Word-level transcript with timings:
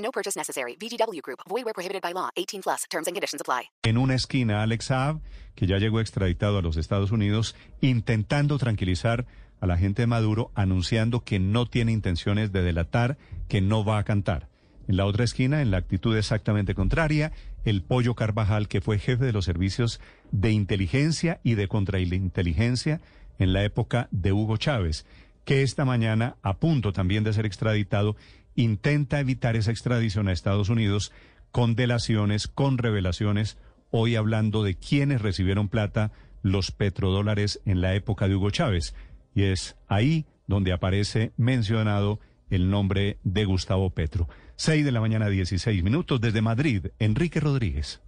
No 0.00 0.10
purchase 0.10 0.36
necessary. 0.36 0.76
VGW 0.76 1.20
Group. 1.22 1.40
Void 1.48 1.64
where 1.64 1.74
prohibited 1.74 2.02
by 2.02 2.12
law. 2.12 2.30
18 2.36 2.62
plus. 2.62 2.84
Terms 2.90 3.06
and 3.06 3.14
conditions 3.14 3.40
apply. 3.40 3.70
En 3.82 3.96
una 3.96 4.14
esquina, 4.14 4.62
Alex 4.62 4.86
Saab, 4.86 5.20
que 5.54 5.66
ya 5.66 5.78
llegó 5.78 6.00
extraditado 6.00 6.58
a 6.58 6.62
los 6.62 6.76
Estados 6.76 7.12
Unidos, 7.12 7.54
intentando 7.80 8.58
tranquilizar 8.58 9.26
a 9.60 9.66
la 9.66 9.76
gente 9.76 10.02
de 10.02 10.06
Maduro, 10.06 10.50
anunciando 10.54 11.22
que 11.22 11.38
no 11.38 11.66
tiene 11.66 11.92
intenciones 11.92 12.50
de 12.50 12.62
delatar, 12.62 13.18
que 13.48 13.60
no 13.60 13.84
va 13.84 13.98
a 13.98 14.04
cantar. 14.04 14.48
En 14.88 14.96
la 14.96 15.06
otra 15.06 15.24
esquina, 15.24 15.60
en 15.60 15.70
la 15.70 15.76
actitud 15.76 16.16
exactamente 16.16 16.74
contraria, 16.74 17.32
el 17.64 17.82
Pollo 17.82 18.14
Carvajal, 18.14 18.68
que 18.68 18.80
fue 18.80 18.98
jefe 18.98 19.24
de 19.24 19.32
los 19.32 19.44
servicios 19.44 20.00
de 20.32 20.50
inteligencia 20.50 21.40
y 21.44 21.54
de 21.54 21.68
contrainteligencia 21.68 23.00
en 23.38 23.52
la 23.52 23.64
época 23.64 24.08
de 24.10 24.32
Hugo 24.32 24.56
Chávez, 24.56 25.06
que 25.50 25.62
esta 25.62 25.84
mañana, 25.84 26.36
a 26.42 26.58
punto 26.58 26.92
también 26.92 27.24
de 27.24 27.32
ser 27.32 27.44
extraditado, 27.44 28.14
intenta 28.54 29.18
evitar 29.18 29.56
esa 29.56 29.72
extradición 29.72 30.28
a 30.28 30.32
Estados 30.32 30.68
Unidos 30.68 31.10
con 31.50 31.74
delaciones, 31.74 32.46
con 32.46 32.78
revelaciones, 32.78 33.58
hoy 33.90 34.14
hablando 34.14 34.62
de 34.62 34.76
quienes 34.76 35.20
recibieron 35.20 35.68
plata, 35.68 36.12
los 36.42 36.70
petrodólares 36.70 37.60
en 37.64 37.80
la 37.80 37.96
época 37.96 38.28
de 38.28 38.36
Hugo 38.36 38.52
Chávez. 38.52 38.94
Y 39.34 39.42
es 39.42 39.76
ahí 39.88 40.24
donde 40.46 40.72
aparece 40.72 41.32
mencionado 41.36 42.20
el 42.48 42.70
nombre 42.70 43.18
de 43.24 43.44
Gustavo 43.44 43.90
Petro. 43.90 44.28
6 44.54 44.84
de 44.84 44.92
la 44.92 45.00
mañana, 45.00 45.28
16 45.28 45.82
minutos 45.82 46.20
desde 46.20 46.42
Madrid, 46.42 46.86
Enrique 47.00 47.40
Rodríguez. 47.40 48.00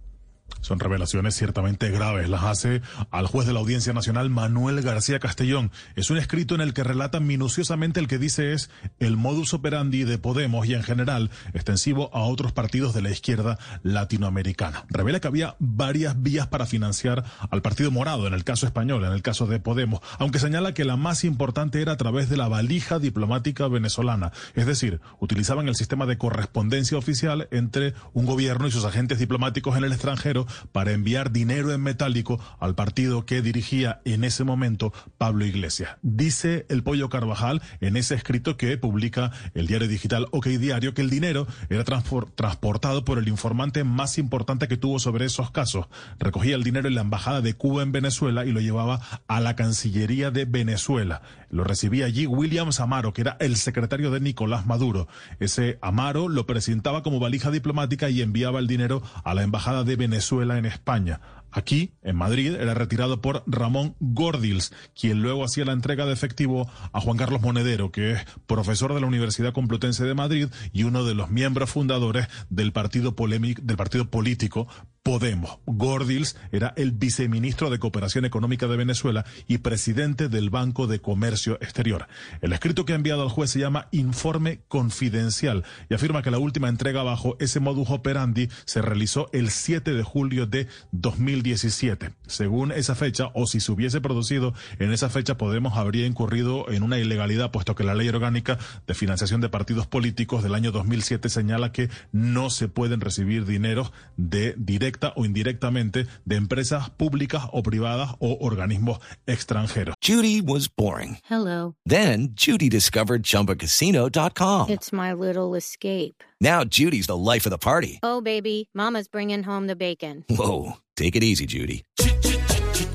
Son 0.61 0.79
revelaciones 0.79 1.35
ciertamente 1.35 1.89
graves. 1.89 2.29
Las 2.29 2.43
hace 2.43 2.81
al 3.11 3.27
juez 3.27 3.47
de 3.47 3.53
la 3.53 3.59
Audiencia 3.59 3.93
Nacional 3.93 4.29
Manuel 4.29 4.81
García 4.81 5.19
Castellón. 5.19 5.71
Es 5.95 6.09
un 6.09 6.17
escrito 6.17 6.55
en 6.55 6.61
el 6.61 6.73
que 6.73 6.83
relata 6.83 7.19
minuciosamente 7.19 7.99
el 7.99 8.07
que 8.07 8.17
dice 8.17 8.53
es 8.53 8.69
el 8.99 9.17
modus 9.17 9.53
operandi 9.53 10.03
de 10.03 10.17
Podemos 10.17 10.65
y 10.67 10.73
en 10.73 10.83
general 10.83 11.31
extensivo 11.53 12.09
a 12.13 12.23
otros 12.23 12.51
partidos 12.53 12.93
de 12.93 13.01
la 13.01 13.09
izquierda 13.09 13.59
latinoamericana. 13.83 14.85
Revela 14.89 15.19
que 15.19 15.27
había 15.27 15.55
varias 15.59 16.21
vías 16.21 16.47
para 16.47 16.65
financiar 16.65 17.25
al 17.49 17.61
Partido 17.61 17.91
Morado 17.91 18.27
en 18.27 18.33
el 18.33 18.43
caso 18.43 18.65
español, 18.65 19.03
en 19.03 19.11
el 19.11 19.21
caso 19.21 19.47
de 19.47 19.59
Podemos, 19.59 19.99
aunque 20.19 20.39
señala 20.39 20.73
que 20.73 20.85
la 20.85 20.95
más 20.95 21.23
importante 21.23 21.81
era 21.81 21.93
a 21.93 21.97
través 21.97 22.29
de 22.29 22.37
la 22.37 22.47
valija 22.47 22.99
diplomática 22.99 23.67
venezolana. 23.67 24.31
Es 24.55 24.65
decir, 24.65 25.01
utilizaban 25.19 25.67
el 25.67 25.75
sistema 25.75 26.05
de 26.05 26.17
correspondencia 26.17 26.97
oficial 26.97 27.47
entre 27.51 27.93
un 28.13 28.25
gobierno 28.25 28.67
y 28.67 28.71
sus 28.71 28.85
agentes 28.85 29.19
diplomáticos 29.19 29.77
en 29.77 29.83
el 29.83 29.91
extranjero 29.91 30.42
para 30.71 30.91
enviar 30.91 31.31
dinero 31.31 31.71
en 31.71 31.81
metálico 31.81 32.39
al 32.59 32.75
partido 32.75 33.25
que 33.25 33.41
dirigía 33.41 34.01
en 34.05 34.23
ese 34.23 34.43
momento 34.43 34.93
Pablo 35.17 35.45
Iglesias. 35.45 35.97
Dice 36.01 36.65
el 36.69 36.83
Pollo 36.83 37.09
Carvajal 37.09 37.61
en 37.81 37.97
ese 37.97 38.15
escrito 38.15 38.57
que 38.57 38.77
publica 38.77 39.31
el 39.53 39.67
diario 39.67 39.87
digital 39.87 40.27
OK 40.31 40.47
Diario 40.47 40.93
que 40.93 41.01
el 41.01 41.09
dinero 41.09 41.47
era 41.69 41.83
transportado 41.83 43.05
por 43.05 43.17
el 43.17 43.27
informante 43.27 43.83
más 43.83 44.17
importante 44.17 44.67
que 44.67 44.77
tuvo 44.77 44.99
sobre 44.99 45.25
esos 45.25 45.51
casos. 45.51 45.87
Recogía 46.19 46.55
el 46.55 46.63
dinero 46.63 46.87
en 46.87 46.95
la 46.95 47.01
embajada 47.01 47.41
de 47.41 47.53
Cuba 47.53 47.83
en 47.83 47.91
Venezuela 47.91 48.45
y 48.45 48.51
lo 48.51 48.59
llevaba 48.59 49.01
a 49.27 49.39
la 49.39 49.55
Cancillería 49.55 50.31
de 50.31 50.45
Venezuela. 50.45 51.21
Lo 51.49 51.63
recibía 51.63 52.05
allí 52.05 52.25
Williams 52.25 52.79
Amaro, 52.79 53.13
que 53.13 53.21
era 53.21 53.37
el 53.39 53.57
secretario 53.57 54.09
de 54.09 54.19
Nicolás 54.19 54.65
Maduro. 54.65 55.07
Ese 55.39 55.77
Amaro 55.81 56.27
lo 56.27 56.47
presentaba 56.47 57.03
como 57.03 57.19
valija 57.19 57.51
diplomática 57.51 58.09
y 58.09 58.21
enviaba 58.21 58.59
el 58.59 58.67
dinero 58.67 59.03
a 59.23 59.35
la 59.35 59.43
embajada 59.43 59.83
de 59.83 59.95
Venezuela 59.95 60.22
en 60.31 60.65
España. 60.65 61.19
Aquí, 61.51 61.93
en 62.01 62.15
Madrid, 62.15 62.55
era 62.55 62.73
retirado 62.73 63.21
por 63.21 63.43
Ramón 63.45 63.95
Gordils, 63.99 64.73
quien 64.99 65.21
luego 65.21 65.43
hacía 65.43 65.65
la 65.65 65.73
entrega 65.73 66.05
de 66.05 66.13
efectivo 66.13 66.67
a 66.91 66.99
Juan 66.99 67.17
Carlos 67.17 67.41
Monedero, 67.41 67.91
que 67.91 68.13
es 68.13 68.25
profesor 68.47 68.93
de 68.93 69.01
la 69.01 69.05
Universidad 69.05 69.53
Complutense 69.53 70.03
de 70.03 70.15
Madrid 70.15 70.47
y 70.71 70.83
uno 70.83 71.03
de 71.03 71.13
los 71.13 71.29
miembros 71.29 71.69
fundadores 71.69 72.27
del 72.49 72.71
partido, 72.71 73.13
del 73.15 73.77
partido 73.77 74.09
político 74.09 74.67
Podemos. 75.03 75.59
Gordils 75.65 76.37
era 76.53 76.73
el 76.77 76.93
viceministro 76.93 77.69
de 77.69 77.77
Cooperación 77.77 78.23
Económica 78.23 78.67
de 78.67 78.77
Venezuela 78.77 79.25
y 79.49 79.57
presidente 79.57 80.29
del 80.29 80.49
Banco 80.49 80.87
de 80.87 81.01
Comercio 81.01 81.55
Exterior. 81.55 82.07
El 82.39 82.53
escrito 82.53 82.85
que 82.85 82.93
ha 82.93 82.95
enviado 82.95 83.21
al 83.21 83.27
juez 83.27 83.51
se 83.51 83.59
llama 83.59 83.89
Informe 83.91 84.61
Confidencial 84.69 85.65
y 85.89 85.93
afirma 85.93 86.21
que 86.21 86.31
la 86.31 86.39
última 86.39 86.69
entrega 86.69 87.03
bajo 87.03 87.35
ese 87.41 87.59
modus 87.59 87.89
operandi 87.89 88.47
se 88.63 88.81
realizó 88.81 89.29
el 89.33 89.49
7 89.49 89.91
de 89.91 90.03
julio 90.03 90.45
de 90.45 90.67
2017. 90.93 92.11
Según 92.25 92.71
esa 92.71 92.95
fecha, 92.95 93.27
o 93.33 93.45
si 93.45 93.59
se 93.59 93.73
hubiese 93.73 93.99
producido 93.99 94.53
en 94.79 94.93
esa 94.93 95.09
fecha, 95.09 95.35
Podemos 95.35 95.77
habría 95.77 96.05
incurrido 96.05 96.71
en 96.71 96.81
una 96.81 96.97
ilegalidad, 96.97 97.51
puesto 97.51 97.75
que 97.75 97.83
la 97.83 97.93
ley 97.93 98.07
orgánica 98.07 98.57
de 98.87 98.93
financiación 98.93 99.41
de 99.41 99.49
partidos 99.49 99.85
políticos 99.85 100.43
del 100.43 100.55
año 100.55 100.71
2007 100.71 101.27
señala 101.27 101.73
que 101.73 101.89
no 102.13 102.49
se 102.49 102.69
pueden 102.69 103.01
recibir 103.01 103.45
dinero 103.45 103.91
de 104.15 104.55
directo 104.57 104.92
o 105.15 105.25
indirectamente 105.25 106.07
de 106.25 106.35
empresas 106.35 106.89
públicas 106.89 107.43
o 107.51 107.61
privadas 107.63 108.11
o 108.19 108.37
organismos 108.41 108.99
extranjeros. 109.27 109.95
Judy 110.01 110.41
was 110.41 110.67
boring. 110.67 111.17
Hello. 111.29 111.75
Then 111.85 112.29
Judy 112.35 112.69
discovered 112.69 113.23
chumbacasino.com. 113.23 114.69
It's 114.69 114.91
my 114.91 115.13
little 115.13 115.55
escape. 115.55 116.23
Now 116.41 116.63
Judy's 116.63 117.07
the 117.07 117.17
life 117.17 117.45
of 117.45 117.51
the 117.51 117.57
party. 117.57 117.99
Oh 118.03 118.21
baby, 118.21 118.69
mama's 118.73 119.07
bringing 119.07 119.43
home 119.43 119.67
the 119.67 119.75
bacon. 119.75 120.25
Whoa, 120.29 120.73
take 120.95 121.15
it 121.15 121.23
easy 121.23 121.45
Judy. 121.45 121.83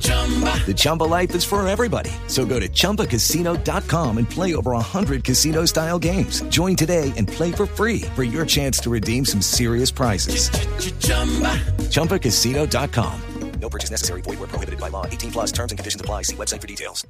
The 0.08 0.74
Chumba 0.76 1.04
life 1.04 1.34
is 1.34 1.44
for 1.44 1.66
everybody. 1.66 2.10
So 2.26 2.44
go 2.44 2.60
to 2.60 2.68
ChumbaCasino.com 2.68 4.18
and 4.18 4.28
play 4.28 4.54
over 4.54 4.72
100 4.72 5.24
casino 5.24 5.64
style 5.64 5.98
games. 5.98 6.42
Join 6.50 6.76
today 6.76 7.10
and 7.16 7.26
play 7.26 7.52
for 7.52 7.64
free 7.64 8.02
for 8.14 8.22
your 8.22 8.44
chance 8.44 8.78
to 8.80 8.90
redeem 8.90 9.24
some 9.24 9.40
serious 9.40 9.90
prizes. 9.90 10.50
ChumbaCasino.com. 11.90 13.22
No 13.60 13.68
purchase 13.68 13.90
necessary. 13.90 14.22
Void 14.22 14.38
where 14.38 14.48
prohibited 14.48 14.80
by 14.80 14.88
law. 14.88 15.04
18 15.06 15.32
plus 15.32 15.52
terms 15.52 15.72
and 15.72 15.78
conditions 15.78 16.00
apply. 16.00 16.22
See 16.22 16.36
website 16.36 16.60
for 16.60 16.68
details. 16.68 17.06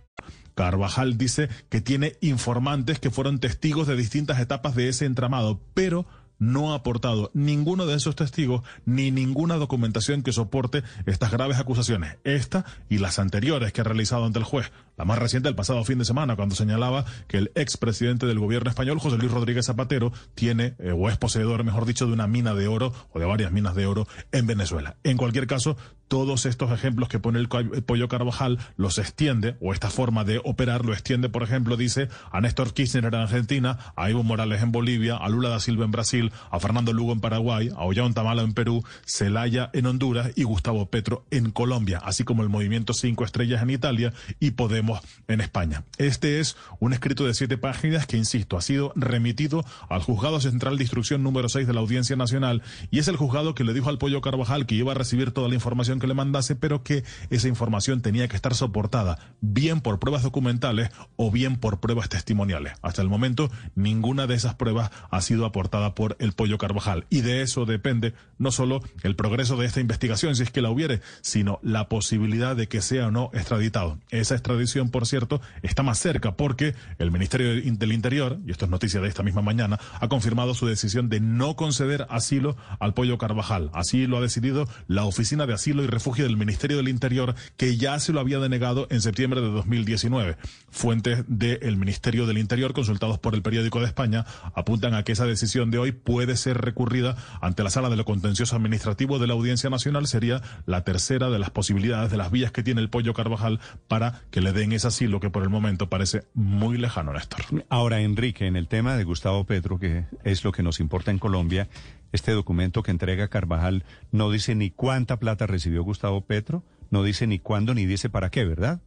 Carvajal 0.54 1.16
dice 1.16 1.48
que 1.68 1.80
tiene 1.80 2.16
informantes 2.20 2.98
que 2.98 3.10
fueron 3.12 3.38
testigos 3.38 3.86
de 3.86 3.94
distintas 3.94 4.40
etapas 4.40 4.74
de 4.74 4.88
ese 4.88 5.04
entramado, 5.04 5.60
pero 5.72 6.04
no 6.38 6.72
ha 6.72 6.76
aportado 6.76 7.30
ninguno 7.34 7.86
de 7.86 7.96
esos 7.96 8.16
testigos 8.16 8.62
ni 8.84 9.10
ninguna 9.10 9.56
documentación 9.56 10.22
que 10.22 10.32
soporte 10.32 10.82
estas 11.06 11.30
graves 11.30 11.58
acusaciones, 11.58 12.16
esta 12.24 12.64
y 12.88 12.98
las 12.98 13.18
anteriores 13.18 13.72
que 13.72 13.80
ha 13.80 13.84
realizado 13.84 14.24
ante 14.24 14.38
el 14.38 14.44
juez. 14.44 14.70
La 14.98 15.04
más 15.04 15.18
reciente 15.18 15.48
el 15.48 15.54
pasado 15.54 15.84
fin 15.84 15.98
de 15.98 16.04
semana, 16.04 16.34
cuando 16.34 16.56
señalaba 16.56 17.04
que 17.28 17.38
el 17.38 17.52
expresidente 17.54 18.26
del 18.26 18.40
gobierno 18.40 18.68
español, 18.68 18.98
José 18.98 19.16
Luis 19.16 19.30
Rodríguez 19.30 19.66
Zapatero, 19.66 20.12
tiene 20.34 20.74
eh, 20.80 20.92
o 20.92 21.08
es 21.08 21.16
poseedor, 21.16 21.62
mejor 21.62 21.86
dicho, 21.86 22.06
de 22.06 22.12
una 22.12 22.26
mina 22.26 22.54
de 22.54 22.66
oro 22.66 22.92
o 23.12 23.20
de 23.20 23.24
varias 23.24 23.52
minas 23.52 23.76
de 23.76 23.86
oro 23.86 24.08
en 24.32 24.48
Venezuela. 24.48 24.96
En 25.04 25.16
cualquier 25.16 25.46
caso, 25.46 25.76
todos 26.08 26.46
estos 26.46 26.72
ejemplos 26.72 27.08
que 27.08 27.20
pone 27.20 27.38
el 27.38 27.48
pollo 27.48 28.08
Carvajal 28.08 28.58
los 28.76 28.98
extiende, 28.98 29.56
o 29.60 29.72
esta 29.72 29.90
forma 29.90 30.24
de 30.24 30.40
operar 30.42 30.84
lo 30.84 30.92
extiende, 30.92 31.28
por 31.28 31.42
ejemplo, 31.42 31.76
dice 31.76 32.08
a 32.32 32.40
Néstor 32.40 32.72
Kirchner 32.72 33.04
en 33.04 33.14
Argentina, 33.14 33.78
a 33.94 34.10
Evo 34.10 34.22
Morales 34.24 34.62
en 34.62 34.72
Bolivia, 34.72 35.16
a 35.16 35.28
Lula 35.28 35.50
da 35.50 35.60
Silva 35.60 35.84
en 35.84 35.90
Brasil, 35.92 36.32
a 36.50 36.58
Fernando 36.58 36.92
Lugo 36.92 37.12
en 37.12 37.20
Paraguay, 37.20 37.70
a 37.76 37.84
Ollanta 37.84 38.22
Tamala 38.22 38.42
en 38.42 38.54
Perú, 38.54 38.82
Celaya 39.04 39.70
en 39.74 39.86
Honduras 39.86 40.32
y 40.34 40.42
Gustavo 40.42 40.86
Petro 40.86 41.24
en 41.30 41.50
Colombia, 41.52 42.00
así 42.02 42.24
como 42.24 42.42
el 42.42 42.48
movimiento 42.48 42.94
Cinco 42.94 43.24
Estrellas 43.24 43.62
en 43.62 43.70
Italia 43.70 44.12
y 44.40 44.52
Podemos 44.52 44.87
en 45.26 45.40
España. 45.40 45.84
Este 45.98 46.40
es 46.40 46.56
un 46.80 46.92
escrito 46.92 47.26
de 47.26 47.34
siete 47.34 47.58
páginas 47.58 48.06
que, 48.06 48.16
insisto, 48.16 48.56
ha 48.56 48.62
sido 48.62 48.92
remitido 48.96 49.64
al 49.88 50.02
Juzgado 50.02 50.40
Central 50.40 50.76
de 50.76 50.84
Instrucción 50.84 51.22
número 51.22 51.48
6 51.48 51.66
de 51.66 51.72
la 51.72 51.80
Audiencia 51.80 52.16
Nacional 52.16 52.62
y 52.90 52.98
es 52.98 53.08
el 53.08 53.16
juzgado 53.16 53.54
que 53.54 53.64
le 53.64 53.74
dijo 53.74 53.88
al 53.88 53.98
Pollo 53.98 54.20
Carvajal 54.20 54.66
que 54.66 54.74
iba 54.74 54.92
a 54.92 54.94
recibir 54.94 55.32
toda 55.32 55.48
la 55.48 55.54
información 55.54 55.98
que 56.00 56.06
le 56.06 56.14
mandase, 56.14 56.56
pero 56.56 56.82
que 56.82 57.04
esa 57.30 57.48
información 57.48 58.00
tenía 58.00 58.28
que 58.28 58.36
estar 58.36 58.54
soportada 58.54 59.18
bien 59.40 59.80
por 59.80 59.98
pruebas 59.98 60.22
documentales 60.22 60.90
o 61.16 61.30
bien 61.30 61.56
por 61.56 61.80
pruebas 61.80 62.08
testimoniales. 62.08 62.74
Hasta 62.82 63.02
el 63.02 63.08
momento, 63.08 63.50
ninguna 63.74 64.26
de 64.26 64.34
esas 64.34 64.54
pruebas 64.54 64.90
ha 65.10 65.20
sido 65.20 65.44
aportada 65.44 65.94
por 65.94 66.16
el 66.20 66.32
Pollo 66.32 66.58
Carvajal 66.58 67.06
y 67.10 67.20
de 67.22 67.42
eso 67.42 67.66
depende 67.66 68.14
no 68.38 68.52
solo 68.52 68.80
el 69.02 69.16
progreso 69.16 69.56
de 69.56 69.66
esta 69.66 69.80
investigación, 69.80 70.36
si 70.36 70.44
es 70.44 70.50
que 70.50 70.62
la 70.62 70.70
hubiere, 70.70 71.00
sino 71.20 71.58
la 71.62 71.88
posibilidad 71.88 72.56
de 72.56 72.68
que 72.68 72.82
sea 72.82 73.08
o 73.08 73.10
no 73.10 73.30
extraditado. 73.32 73.98
Esa 74.10 74.34
extradición 74.34 74.77
por 74.86 75.06
cierto, 75.06 75.40
está 75.62 75.82
más 75.82 75.98
cerca 75.98 76.36
porque 76.36 76.74
el 76.98 77.10
Ministerio 77.10 77.48
del 77.48 77.92
Interior, 77.92 78.38
y 78.46 78.52
esto 78.52 78.64
es 78.64 78.70
noticia 78.70 79.00
de 79.00 79.08
esta 79.08 79.22
misma 79.22 79.42
mañana, 79.42 79.78
ha 80.00 80.08
confirmado 80.08 80.54
su 80.54 80.66
decisión 80.66 81.08
de 81.08 81.20
no 81.20 81.56
conceder 81.56 82.06
asilo 82.08 82.56
al 82.78 82.94
pollo 82.94 83.18
Carvajal. 83.18 83.70
Así 83.74 84.06
lo 84.06 84.18
ha 84.18 84.20
decidido 84.20 84.68
la 84.86 85.04
Oficina 85.04 85.46
de 85.46 85.54
Asilo 85.54 85.82
y 85.82 85.86
Refugio 85.88 86.24
del 86.24 86.36
Ministerio 86.36 86.76
del 86.76 86.88
Interior, 86.88 87.34
que 87.56 87.76
ya 87.76 87.98
se 87.98 88.12
lo 88.12 88.20
había 88.20 88.38
denegado 88.38 88.86
en 88.90 89.00
septiembre 89.00 89.40
de 89.40 89.48
2019. 89.48 90.36
Fuentes 90.70 91.24
del 91.26 91.76
Ministerio 91.76 92.26
del 92.26 92.38
Interior, 92.38 92.72
consultados 92.72 93.18
por 93.18 93.34
el 93.34 93.42
Periódico 93.42 93.80
de 93.80 93.86
España, 93.86 94.24
apuntan 94.54 94.94
a 94.94 95.02
que 95.02 95.12
esa 95.12 95.26
decisión 95.26 95.70
de 95.70 95.78
hoy 95.78 95.92
puede 95.92 96.36
ser 96.36 96.58
recurrida 96.58 97.16
ante 97.40 97.64
la 97.64 97.70
Sala 97.70 97.90
de 97.90 97.96
lo 97.96 98.04
Contencioso 98.04 98.56
Administrativo 98.56 99.18
de 99.18 99.26
la 99.26 99.34
Audiencia 99.34 99.70
Nacional. 99.70 100.06
Sería 100.06 100.42
la 100.66 100.84
tercera 100.84 101.30
de 101.30 101.38
las 101.38 101.50
posibilidades, 101.50 102.10
de 102.10 102.16
las 102.16 102.30
vías 102.30 102.52
que 102.52 102.62
tiene 102.62 102.80
el 102.80 102.90
pollo 102.90 103.14
Carvajal 103.14 103.60
para 103.88 104.22
que 104.30 104.40
le 104.40 104.52
den 104.52 104.67
ese 104.72 104.88
asilo 104.88 105.20
que 105.20 105.30
por 105.30 105.42
el 105.42 105.48
momento 105.48 105.88
parece 105.88 106.24
muy 106.34 106.78
lejano, 106.78 107.12
Néstor. 107.12 107.40
Ahora, 107.68 108.00
Enrique, 108.00 108.46
en 108.46 108.56
el 108.56 108.68
tema 108.68 108.96
de 108.96 109.04
Gustavo 109.04 109.44
Petro, 109.44 109.78
que 109.78 110.04
es 110.24 110.44
lo 110.44 110.52
que 110.52 110.62
nos 110.62 110.80
importa 110.80 111.10
en 111.10 111.18
Colombia, 111.18 111.68
este 112.12 112.32
documento 112.32 112.82
que 112.82 112.90
entrega 112.90 113.28
Carvajal 113.28 113.84
no 114.12 114.30
dice 114.30 114.54
ni 114.54 114.70
cuánta 114.70 115.18
plata 115.18 115.46
recibió 115.46 115.82
Gustavo 115.82 116.22
Petro, 116.22 116.62
no 116.90 117.02
dice 117.02 117.26
ni 117.26 117.38
cuándo 117.38 117.74
ni 117.74 117.86
dice 117.86 118.08
para 118.08 118.30
qué, 118.30 118.44
¿verdad? 118.44 118.80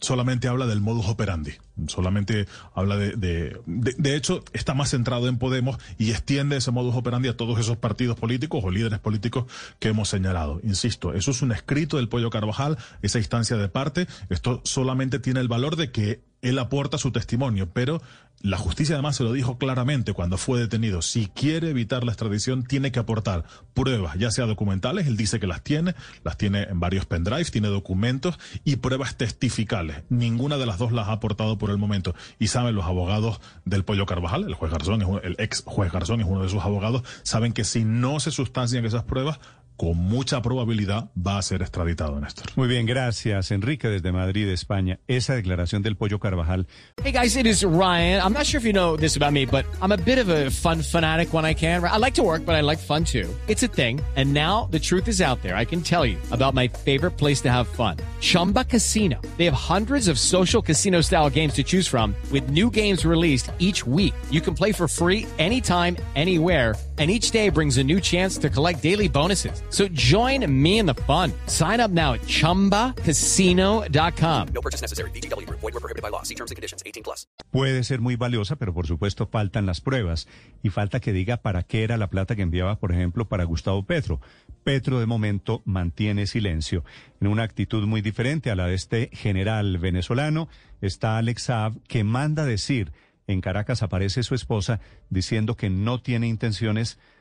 Solamente 0.00 0.48
habla 0.48 0.66
del 0.66 0.80
modus 0.80 1.06
operandi, 1.06 1.52
solamente 1.86 2.46
habla 2.74 2.96
de, 2.96 3.16
de, 3.16 3.60
de, 3.66 4.16
hecho, 4.16 4.42
está 4.52 4.74
más 4.74 4.90
centrado 4.90 5.28
en 5.28 5.38
Podemos 5.38 5.78
y 5.98 6.10
extiende 6.10 6.56
ese 6.56 6.70
modus 6.70 6.94
operandi 6.94 7.28
a 7.28 7.36
todos 7.36 7.58
esos 7.58 7.76
partidos 7.76 8.18
políticos 8.18 8.62
o 8.64 8.70
líderes 8.70 8.98
políticos 8.98 9.44
que 9.78 9.88
hemos 9.88 10.08
señalado. 10.08 10.60
Insisto, 10.62 11.12
eso 11.12 11.30
es 11.30 11.42
un 11.42 11.52
escrito 11.52 11.98
del 11.98 12.08
Pollo 12.08 12.30
Carvajal, 12.30 12.78
esa 13.02 13.18
instancia 13.18 13.56
de 13.56 13.68
parte, 13.68 14.06
esto 14.30 14.60
solamente 14.64 15.18
tiene 15.18 15.40
el 15.40 15.48
valor 15.48 15.76
de 15.76 15.90
que 15.90 16.20
él 16.42 16.58
aporta 16.58 16.98
su 16.98 17.10
testimonio, 17.10 17.68
pero 17.72 18.00
la 18.40 18.58
justicia 18.58 18.94
además 18.94 19.16
se 19.16 19.24
lo 19.24 19.32
dijo 19.32 19.58
claramente 19.58 20.12
cuando 20.12 20.36
fue 20.36 20.58
detenido. 20.58 21.02
Si 21.02 21.26
quiere 21.26 21.70
evitar 21.70 22.04
la 22.04 22.12
extradición, 22.12 22.64
tiene 22.64 22.92
que 22.92 22.98
aportar 22.98 23.44
pruebas, 23.74 24.16
ya 24.18 24.30
sea 24.30 24.46
documentales, 24.46 25.06
él 25.06 25.16
dice 25.16 25.40
que 25.40 25.46
las 25.46 25.62
tiene, 25.62 25.94
las 26.22 26.36
tiene 26.36 26.64
en 26.64 26.78
varios 26.78 27.06
pendrives, 27.06 27.50
tiene 27.50 27.68
documentos 27.68 28.38
y 28.64 28.76
pruebas 28.76 29.16
testificales. 29.16 30.04
Ninguna 30.08 30.58
de 30.58 30.66
las 30.66 30.78
dos 30.78 30.92
las 30.92 31.08
ha 31.08 31.12
aportado 31.12 31.58
por 31.58 31.70
el 31.70 31.78
momento. 31.78 32.14
Y 32.38 32.48
saben 32.48 32.74
los 32.74 32.84
abogados 32.84 33.40
del 33.64 33.84
Pollo 33.84 34.06
Carvajal, 34.06 34.44
el 34.44 34.54
juez 34.54 34.70
Garzón, 34.70 35.02
es 35.02 35.08
el 35.24 35.36
ex 35.38 35.62
juez 35.66 35.92
Garzón 35.92 36.20
es 36.20 36.26
uno 36.26 36.42
de 36.42 36.48
sus 36.48 36.62
abogados, 36.62 37.02
saben 37.22 37.52
que 37.52 37.64
si 37.64 37.84
no 37.84 38.20
se 38.20 38.30
sustancian 38.30 38.84
esas 38.84 39.04
pruebas, 39.04 39.40
con 39.76 39.96
mucha 39.96 40.42
probabilidad 40.42 41.10
va 41.16 41.38
a 41.38 41.42
ser 41.42 41.62
extraditado, 41.62 42.18
Néstor. 42.20 42.46
Muy 42.56 42.68
bien, 42.68 42.86
gracias, 42.86 43.50
Enrique, 43.50 43.88
desde 43.88 44.12
Madrid, 44.12 44.48
España. 44.48 44.98
Esa 45.06 45.34
declaración 45.34 45.82
del 45.82 45.96
Pollo 45.96 46.18
Carvajal. 46.18 46.66
Hey, 47.02 47.12
guys, 47.12 47.36
it 47.36 47.46
is 47.46 47.62
Ryan. 47.62 48.20
I'm 48.22 48.32
not 48.32 48.46
sure 48.46 48.58
if 48.58 48.64
you 48.64 48.72
know 48.72 48.96
this 48.96 49.16
about 49.16 49.32
me, 49.32 49.46
but 49.46 49.64
I'm 49.82 49.92
a 49.92 49.96
bit 49.96 50.18
of 50.18 50.28
a 50.28 50.50
fun 50.50 50.82
fanatic 50.82 51.32
when 51.32 51.44
I 51.44 51.54
can. 51.54 51.84
I 51.84 51.98
like 51.98 52.14
to 52.14 52.22
work, 52.22 52.44
but 52.44 52.54
I 52.54 52.62
like 52.62 52.78
fun 52.78 53.04
too. 53.04 53.28
It's 53.48 53.62
a 53.62 53.68
thing. 53.68 54.00
And 54.16 54.32
now 54.32 54.68
the 54.70 54.78
truth 54.78 55.08
is 55.08 55.20
out 55.20 55.42
there. 55.42 55.56
I 55.56 55.64
can 55.64 55.82
tell 55.82 56.04
you 56.04 56.18
about 56.32 56.54
my 56.54 56.68
favorite 56.68 57.12
place 57.12 57.40
to 57.42 57.50
have 57.50 57.68
fun. 57.68 57.98
Chumba 58.20 58.64
Casino. 58.64 59.20
They 59.36 59.44
have 59.44 59.54
hundreds 59.54 60.08
of 60.08 60.18
social 60.18 60.62
casino 60.62 61.02
style 61.02 61.30
games 61.30 61.54
to 61.54 61.62
choose 61.62 61.86
from 61.86 62.14
with 62.32 62.50
new 62.50 62.70
games 62.70 63.04
released 63.04 63.50
each 63.58 63.86
week. 63.86 64.14
You 64.30 64.40
can 64.40 64.54
play 64.54 64.72
for 64.72 64.88
free 64.88 65.26
anytime, 65.38 65.96
anywhere 66.14 66.74
and 66.98 67.10
each 67.10 67.30
day 67.30 67.48
brings 67.48 67.78
a 67.78 67.84
new 67.84 68.00
chance 68.00 68.38
to 68.38 68.48
collect 68.50 68.82
daily 68.82 69.08
bonuses. 69.08 69.62
So 69.68 69.88
join 69.92 70.50
me 70.50 70.78
in 70.78 70.86
the 70.86 70.94
fun. 71.06 71.34
Sign 71.46 71.80
up 71.80 71.90
now 71.90 72.14
at 72.14 72.22
ChumbaCasino.com. 72.22 74.48
No 74.54 74.62
purchase 74.62 74.80
necessary. 74.80 75.10
Group. 75.10 75.60
Void 75.60 75.74
were 75.74 75.80
prohibited 75.80 76.02
by 76.02 76.08
law. 76.08 76.22
See 76.22 76.34
terms 76.34 76.50
and 76.50 76.56
conditions. 76.56 76.82
18 76.86 77.02
plus. 77.02 77.26
Puede 77.50 77.84
ser 77.84 78.00
muy 78.00 78.16
valiosa, 78.16 78.56
pero 78.56 78.72
por 78.72 78.86
supuesto 78.86 79.26
faltan 79.26 79.66
las 79.66 79.82
pruebas 79.82 80.26
y 80.62 80.70
falta 80.70 81.00
que 81.00 81.12
diga 81.12 81.36
para 81.36 81.64
qué 81.64 81.84
era 81.84 81.98
la 81.98 82.08
plata 82.08 82.34
que 82.36 82.42
enviaba, 82.42 82.78
por 82.78 82.92
ejemplo, 82.92 83.28
para 83.28 83.44
Gustavo 83.44 83.82
Petro. 83.84 84.22
Petro 84.64 84.98
de 85.00 85.06
momento 85.06 85.62
mantiene 85.64 86.26
silencio. 86.26 86.84
En 87.20 87.28
una 87.28 87.42
actitud 87.42 87.86
muy 87.86 88.02
diferente 88.02 88.50
a 88.50 88.56
la 88.56 88.66
de 88.66 88.74
este 88.74 89.10
general 89.12 89.78
venezolano 89.78 90.48
está 90.80 91.18
Alex 91.18 91.42
Saab 91.44 91.80
que 91.88 92.04
manda 92.04 92.44
decir 92.44 92.92
en 93.26 93.40
Caracas 93.40 93.82
aparece 93.82 94.22
su 94.22 94.34
esposa 94.34 94.80
diciendo 95.10 95.56
que 95.56 95.70
no 95.70 96.00
tiene 96.00 96.28
intenciones 96.28 96.94
de 96.94 97.15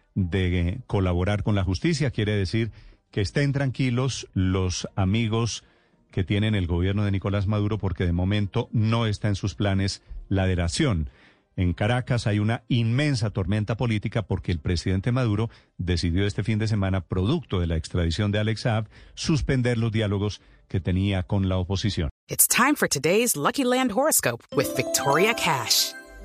colaborar 0.87 1.43
con 1.43 1.55
la 1.55 1.63
justicia. 1.63 2.11
Quiere 2.11 2.35
decir 2.35 2.71
que 3.11 3.21
estén 3.21 3.53
tranquilos 3.53 4.27
los 4.33 4.87
amigos 4.95 5.63
que 6.11 6.23
tienen 6.23 6.55
el 6.55 6.67
gobierno 6.67 7.03
de 7.03 7.11
Nicolás 7.11 7.47
Maduro 7.47 7.77
porque 7.77 8.05
de 8.05 8.13
momento 8.13 8.69
no 8.71 9.05
está 9.05 9.27
en 9.27 9.35
sus 9.35 9.55
planes 9.55 10.01
la 10.29 10.47
delación. 10.47 11.09
En 11.57 11.73
Caracas 11.73 12.27
hay 12.27 12.39
una 12.39 12.63
inmensa 12.67 13.29
tormenta 13.29 13.77
política 13.77 14.23
porque 14.23 14.51
el 14.51 14.59
presidente 14.59 15.11
Maduro 15.11 15.49
decidió 15.77 16.25
este 16.25 16.43
fin 16.43 16.59
de 16.59 16.67
semana, 16.67 17.01
producto 17.01 17.59
de 17.59 17.67
la 17.67 17.77
extradición 17.77 18.31
de 18.31 18.39
Alex 18.39 18.61
Saab, 18.61 18.89
suspender 19.13 19.77
los 19.77 19.91
diálogos 19.91 20.41
que 20.67 20.81
tenía 20.81 21.23
con 21.23 21.47
la 21.47 21.57
oposición. 21.57 22.09
It's 22.27 22.47
time 22.47 22.75
for 22.75 22.89
today's 22.89 23.35
Lucky 23.35 23.63
Land 23.63 23.91
horoscope 23.91 24.43
with 24.55 24.67
Victoria 24.75 25.33
Cash. 25.33 25.93